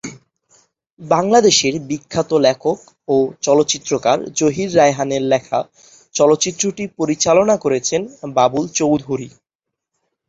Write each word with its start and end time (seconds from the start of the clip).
বাংলাদেশের 0.99 1.73
বিখ্যাত 1.89 2.31
লেখক 2.45 2.77
ও 3.07 3.15
চলচ্চিত্রকার 3.41 4.17
জহির 4.39 4.69
রায়হানের 4.75 5.23
লেখা 5.31 5.59
চলচ্চিত্রটি 6.15 6.83
পরিচালনা 6.99 7.55
করেছেন 7.57 8.01
বাবুল 8.35 8.65
চৌধুরী। 8.79 9.29